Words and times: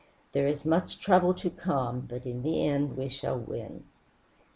There 0.31 0.47
is 0.47 0.65
much 0.65 0.99
trouble 0.99 1.35
to 1.35 1.51
come, 1.51 2.07
but 2.09 2.25
in 2.25 2.41
the 2.41 2.65
end 2.67 2.97
we 2.97 3.07
shall 3.07 3.37
win." 3.37 3.83